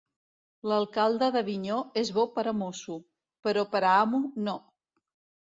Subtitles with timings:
[0.69, 2.97] L'alcalde d'Avinyó és bo per a mosso,
[3.49, 4.59] però per a amo, no.